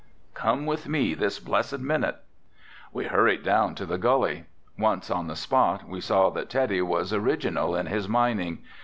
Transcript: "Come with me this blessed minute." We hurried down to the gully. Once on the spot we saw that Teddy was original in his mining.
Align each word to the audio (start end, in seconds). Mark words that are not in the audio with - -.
"Come 0.33 0.65
with 0.65 0.87
me 0.87 1.13
this 1.13 1.39
blessed 1.39 1.77
minute." 1.77 2.15
We 2.91 3.05
hurried 3.05 3.43
down 3.43 3.75
to 3.75 3.85
the 3.85 3.99
gully. 3.99 4.45
Once 4.75 5.11
on 5.11 5.27
the 5.27 5.35
spot 5.35 5.87
we 5.87 6.01
saw 6.01 6.31
that 6.31 6.49
Teddy 6.49 6.81
was 6.81 7.13
original 7.13 7.75
in 7.75 7.85
his 7.85 8.09
mining. 8.09 8.63